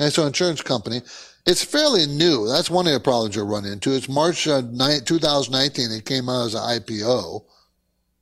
[0.00, 1.02] And it's an insurance company.
[1.46, 2.48] It's fairly new.
[2.48, 3.92] That's one of the problems you'll run into.
[3.92, 5.92] It's March uh, 2019.
[5.92, 7.44] It came out as an IPO.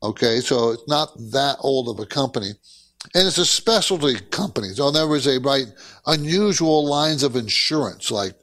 [0.02, 2.50] Okay, so it's not that old of a company.
[3.14, 4.68] And it's a specialty company.
[4.68, 5.68] So in other words, they write
[6.06, 8.34] unusual lines of insurance, like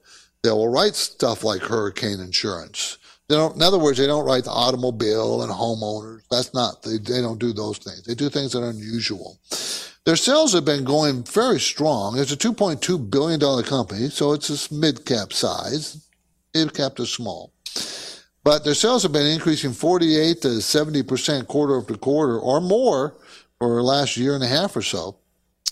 [0.42, 2.98] they will write stuff like hurricane insurance.
[3.32, 6.24] They don't, in other words, they don't write the automobile and homeowners.
[6.30, 8.04] That's not, they, they don't do those things.
[8.04, 9.40] They do things that are unusual.
[10.06, 12.20] Their sales have been going very strong.
[12.20, 16.10] It's a $2.2 billion company, so it's a mid cap size.
[16.54, 17.54] Mid cap to small.
[18.44, 23.16] But their sales have been increasing 48 to 70% quarter after quarter or more
[23.60, 25.16] for the last year and a half or so.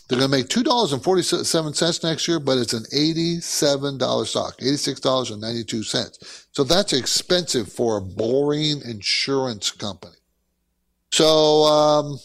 [0.09, 6.45] They're going to make $2.47 next year, but it's an $87 stock, $86.92.
[6.51, 10.15] So that's expensive for a boring insurance company.
[11.11, 12.19] So um,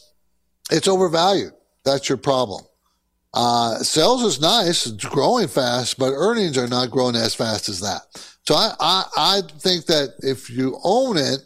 [0.71, 1.53] it's overvalued.
[1.85, 2.65] That's your problem.
[3.35, 7.81] Uh, sales is nice, it's growing fast, but earnings are not growing as fast as
[7.81, 8.03] that.
[8.47, 11.41] So I, I, I think that if you own it,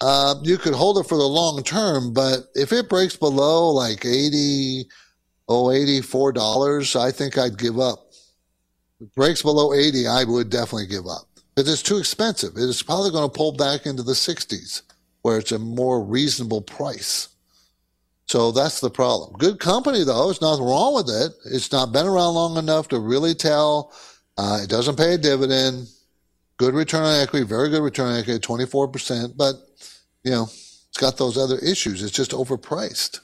[0.00, 4.06] uh, you could hold it for the long term, but if it breaks below like
[4.06, 4.86] 80,
[5.48, 8.10] oh, $84, I think I'd give up.
[9.00, 12.52] If it breaks below 80, I would definitely give up because it's too expensive.
[12.56, 14.82] It's probably going to pull back into the 60s
[15.22, 17.28] where it's a more reasonable price.
[18.26, 19.34] So that's the problem.
[19.38, 20.26] Good company though.
[20.26, 21.32] There's nothing wrong with it.
[21.46, 23.92] It's not been around long enough to really tell.
[24.36, 25.88] Uh, it doesn't pay a dividend.
[26.56, 29.36] Good return on equity, very good return on equity, 24%.
[29.36, 29.56] But,
[30.22, 32.02] you know, it's got those other issues.
[32.02, 33.20] It's just overpriced.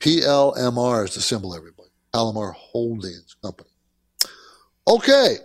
[0.00, 1.90] PLMR is the symbol, everybody.
[2.12, 3.70] Palomar Holdings Company.
[4.88, 5.36] Okay.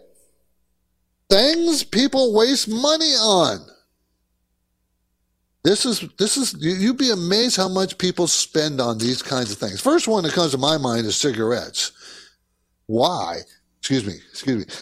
[1.29, 3.59] Things people waste money on.
[5.63, 9.57] This is this is you'd be amazed how much people spend on these kinds of
[9.57, 9.81] things.
[9.81, 11.91] First one that comes to my mind is cigarettes.
[12.85, 13.39] Why?
[13.79, 14.13] Excuse me.
[14.29, 14.73] Excuse me.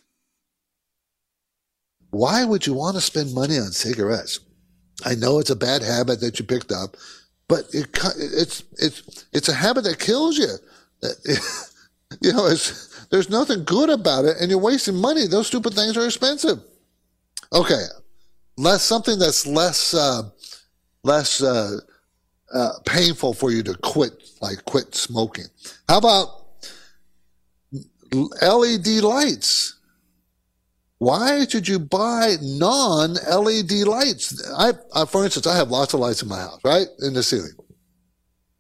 [2.10, 4.42] Why would you want to spend money on cigarettes?
[5.06, 6.96] I know it's a bad habit that you picked up,
[7.48, 7.88] but it,
[8.18, 10.50] it's it's it's a habit that kills you.
[12.22, 12.48] you know,
[13.12, 15.28] there's nothing good about it, and you're wasting money.
[15.28, 16.60] Those stupid things are expensive.
[17.52, 17.84] Okay,
[18.58, 20.24] less something that's less uh,
[21.04, 21.80] less uh,
[22.54, 25.46] uh, painful for you to quit, like quit smoking.
[25.90, 26.30] How about
[28.42, 29.73] LED lights?
[31.04, 34.42] Why should you buy non-LED lights?
[34.58, 37.22] I, I, for instance, I have lots of lights in my house, right, in the
[37.22, 37.52] ceiling.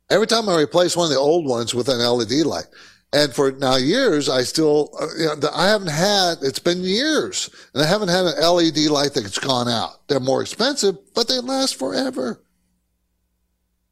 [0.09, 2.65] Every time I replace one of the old ones with an LED light.
[3.13, 7.49] And for now years, I still, uh, you know, I haven't had, it's been years
[7.73, 10.05] and I haven't had an LED light that's gone out.
[10.09, 12.43] They're more expensive, but they last forever.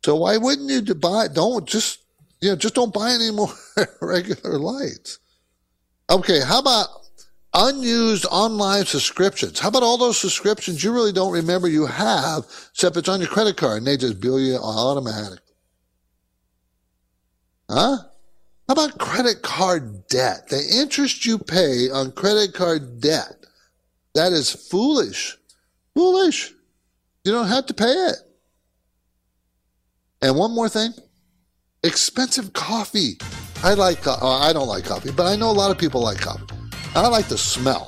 [0.04, 2.00] So why wouldn't you buy, don't just,
[2.42, 3.54] you know, just don't buy any more
[4.02, 5.20] regular lights.
[6.10, 6.42] Okay.
[6.42, 6.88] How about
[7.54, 9.60] unused online subscriptions?
[9.60, 13.30] How about all those subscriptions you really don't remember you have, except it's on your
[13.30, 15.38] credit card and they just bill you automatically?
[17.70, 17.98] Huh?
[18.68, 20.48] How about credit card debt?
[20.50, 23.46] The interest you pay on credit card debt.
[24.14, 25.38] That is foolish.
[25.94, 26.54] Foolish.
[27.24, 28.18] You don't have to pay it.
[30.22, 30.92] And one more thing
[31.84, 33.18] expensive coffee.
[33.64, 36.20] I like, uh, I don't like coffee, but I know a lot of people like
[36.20, 36.46] coffee.
[36.96, 37.88] I like the smell.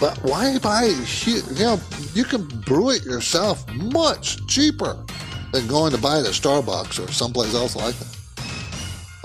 [0.00, 0.84] But why buy,
[1.24, 1.80] you know,
[2.14, 4.96] you can brew it yourself much cheaper
[5.52, 8.16] than going to buy it at Starbucks or someplace else like that.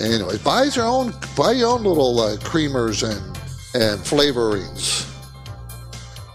[0.02, 3.22] Anyway, buy your own, buy your own little uh, creamers and
[3.74, 5.08] and flavorings.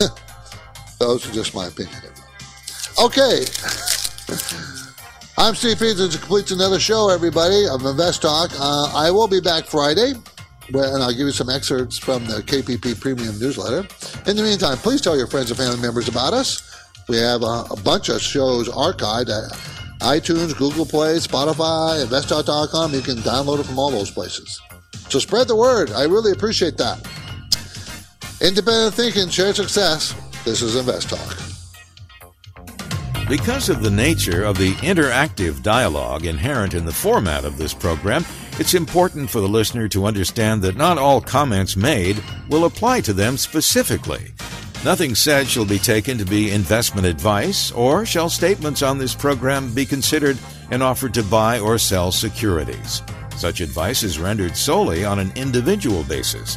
[0.99, 2.03] Those are just my opinion.
[3.03, 3.45] Okay.
[5.39, 6.15] I'm Steve Peters.
[6.15, 8.51] It completes another show, everybody, of Invest Talk.
[8.59, 10.15] Uh, I will be back Friday,
[10.69, 13.87] and I'll give you some excerpts from the KPP Premium newsletter.
[14.29, 16.63] In the meantime, please tell your friends and family members about us.
[17.09, 19.53] We have a, a bunch of shows archived at
[20.01, 22.93] iTunes, Google Play, Spotify, InvestTalk.com.
[22.93, 24.61] You can download it from all those places.
[25.09, 25.93] So spread the word.
[25.93, 27.07] I really appreciate that.
[28.41, 30.15] Independent thinking, shared success.
[30.45, 31.37] This is Invest Talk.
[33.29, 38.25] Because of the nature of the interactive dialogue inherent in the format of this program,
[38.59, 43.13] it's important for the listener to understand that not all comments made will apply to
[43.13, 44.33] them specifically.
[44.85, 49.75] Nothing said shall be taken to be investment advice, or shall statements on this program
[49.75, 50.39] be considered
[50.71, 53.03] an offer to buy or sell securities.
[53.37, 56.57] Such advice is rendered solely on an individual basis